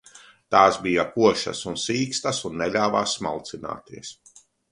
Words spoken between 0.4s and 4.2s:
Tās bija košas un sīkstas un neļāvās smalcināties.